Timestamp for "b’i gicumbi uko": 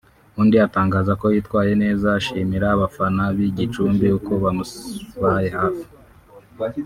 3.35-4.31